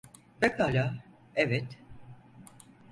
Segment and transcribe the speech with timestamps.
[0.39, 0.95] Pekala,
[1.35, 1.77] evet.